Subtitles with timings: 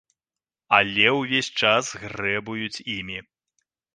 [0.77, 3.19] Але ўвесь час грэбуюць імі.